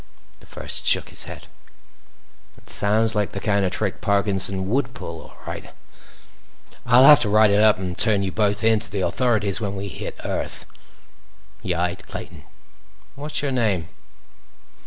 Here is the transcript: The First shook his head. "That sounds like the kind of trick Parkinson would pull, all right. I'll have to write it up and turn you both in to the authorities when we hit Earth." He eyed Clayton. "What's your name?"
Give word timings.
The 0.39 0.47
First 0.47 0.87
shook 0.87 1.09
his 1.09 1.25
head. 1.25 1.45
"That 2.55 2.71
sounds 2.71 3.13
like 3.13 3.33
the 3.33 3.39
kind 3.39 3.63
of 3.63 3.71
trick 3.71 4.01
Parkinson 4.01 4.67
would 4.67 4.95
pull, 4.95 5.21
all 5.21 5.37
right. 5.45 5.71
I'll 6.87 7.03
have 7.05 7.19
to 7.19 7.29
write 7.29 7.51
it 7.51 7.59
up 7.59 7.77
and 7.77 7.95
turn 7.95 8.23
you 8.23 8.31
both 8.31 8.63
in 8.63 8.79
to 8.79 8.89
the 8.89 9.01
authorities 9.05 9.61
when 9.61 9.75
we 9.75 9.89
hit 9.89 10.17
Earth." 10.25 10.65
He 11.61 11.75
eyed 11.75 12.07
Clayton. 12.07 12.45
"What's 13.13 13.43
your 13.43 13.51
name?" 13.51 13.89